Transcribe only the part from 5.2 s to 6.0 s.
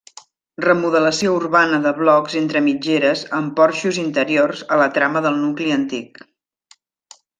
del nucli